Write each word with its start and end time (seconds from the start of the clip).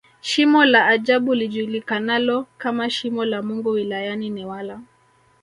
Shimo 0.21 0.65
la 0.65 0.85
ajabu 0.87 1.33
lijulikanalo 1.35 2.47
kama 2.57 2.89
Shimo 2.89 3.25
la 3.25 3.41
Mungu 3.41 3.69
wilayani 3.69 4.29
Newala 4.29 4.81